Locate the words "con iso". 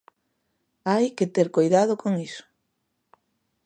2.01-2.43